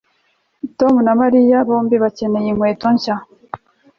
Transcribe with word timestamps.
Tom 0.79 0.93
na 1.05 1.13
Mariya 1.21 1.57
bombi 1.67 1.95
bakeneye 2.03 2.47
inkweto 2.51 2.87
nshya 2.95 3.15